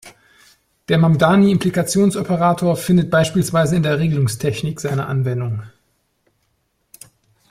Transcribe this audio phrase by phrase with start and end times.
[0.87, 5.61] Der "Mamdani-Implikationsoperator" findet beispielsweise in der Regelungstechnik seine Anwendung.